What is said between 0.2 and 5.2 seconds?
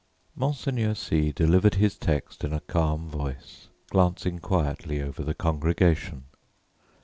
Monseigneur C delivered his text in a calm voice, glancing quietly